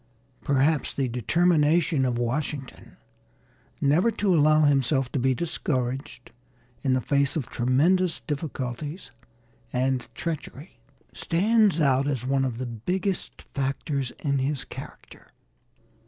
[0.43, 2.97] Perhaps the determination of Washington
[3.79, 6.31] never to allow himself to be discouraged
[6.81, 9.11] in the face of tremendous difficulties
[9.71, 10.79] and treachery
[11.13, 15.27] stands out as one of the biggest factors in his character.